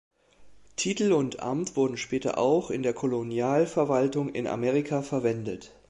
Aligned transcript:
Titel 0.77 1.13
und 1.13 1.41
Amt 1.41 1.75
wurden 1.77 1.95
später 1.95 2.39
auch 2.39 2.71
in 2.71 2.81
der 2.81 2.95
Kolonialverwaltung 2.95 4.29
in 4.29 4.47
Amerika 4.47 5.03
verwendet. 5.03 5.73